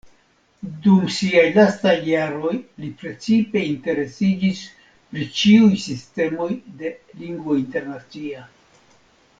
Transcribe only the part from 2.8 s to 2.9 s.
li